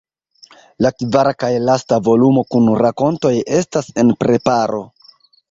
La 0.85 0.91
kvara 1.01 1.33
kaj 1.43 1.49
lasta 1.65 1.99
volumo 2.07 2.45
kun 2.55 2.71
rakontoj 2.81 3.33
estas 3.59 3.93
en 4.05 4.13
preparo. 4.25 4.83